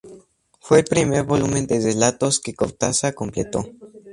Fue 0.59 0.79
el 0.79 0.85
primer 0.85 1.25
volumen 1.25 1.67
de 1.67 1.79
relatos 1.79 2.39
que 2.39 2.55
Cortázar 2.55 3.13
completó. 3.13 3.69